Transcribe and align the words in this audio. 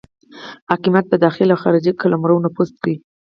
حاکمیت 0.69 1.05
په 1.09 1.17
داخلي 1.25 1.51
او 1.53 1.61
خارجي 1.63 1.91
قلمرو 2.01 2.43
نفوذ 2.45 2.69
دی. 2.83 2.95